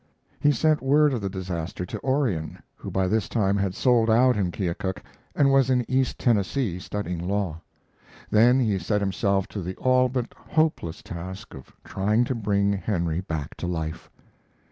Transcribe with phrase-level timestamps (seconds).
[0.39, 4.35] He sent word of the disaster to Orion, who by this time had sold out
[4.35, 5.03] in Keokuk
[5.35, 7.61] and was in East Tennessee studying law;
[8.31, 13.19] then he set himself to the all but hopeless task of trying to bring Henry
[13.21, 14.09] back to life.